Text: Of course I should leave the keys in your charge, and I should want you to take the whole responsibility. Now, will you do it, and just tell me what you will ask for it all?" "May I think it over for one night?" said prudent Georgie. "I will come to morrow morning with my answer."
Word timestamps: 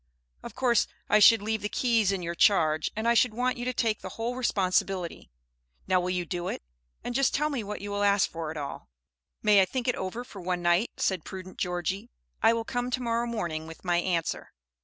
Of 0.41 0.55
course 0.55 0.87
I 1.11 1.19
should 1.19 1.43
leave 1.43 1.61
the 1.61 1.69
keys 1.69 2.11
in 2.11 2.23
your 2.23 2.33
charge, 2.33 2.89
and 2.95 3.07
I 3.07 3.13
should 3.13 3.35
want 3.35 3.57
you 3.57 3.65
to 3.65 3.71
take 3.71 4.01
the 4.01 4.09
whole 4.09 4.35
responsibility. 4.35 5.29
Now, 5.85 5.99
will 5.99 6.09
you 6.09 6.25
do 6.25 6.47
it, 6.47 6.63
and 7.03 7.13
just 7.13 7.35
tell 7.35 7.51
me 7.51 7.63
what 7.63 7.81
you 7.81 7.91
will 7.91 8.01
ask 8.01 8.27
for 8.27 8.49
it 8.49 8.57
all?" 8.57 8.89
"May 9.43 9.61
I 9.61 9.65
think 9.65 9.87
it 9.87 9.93
over 9.93 10.23
for 10.23 10.41
one 10.41 10.63
night?" 10.63 10.89
said 10.97 11.23
prudent 11.23 11.59
Georgie. 11.59 12.09
"I 12.41 12.51
will 12.51 12.65
come 12.65 12.89
to 12.89 13.01
morrow 13.03 13.27
morning 13.27 13.67
with 13.67 13.85
my 13.85 13.97
answer." 13.97 14.53